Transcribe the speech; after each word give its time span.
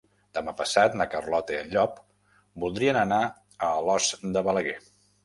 Demà 0.35 0.53
passat 0.59 0.93
na 1.01 1.05
Carlota 1.11 1.53
i 1.55 1.57
en 1.63 1.69
Llop 1.75 1.99
voldrien 2.63 2.99
anar 3.03 3.21
a 3.27 3.71
Alòs 3.83 4.09
de 4.39 4.45
Balaguer. 4.49 4.75